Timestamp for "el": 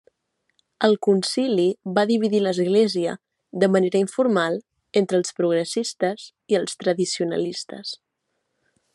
0.85-0.95